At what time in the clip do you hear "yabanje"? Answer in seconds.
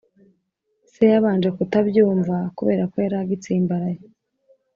1.13-1.49